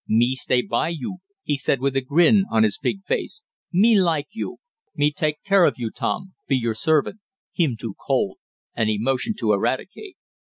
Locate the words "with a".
1.79-2.01